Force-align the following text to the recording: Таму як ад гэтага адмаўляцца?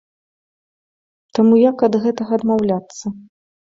Таму 1.41 1.55
як 1.69 1.77
ад 1.91 2.01
гэтага 2.09 2.31
адмаўляцца? 2.43 3.19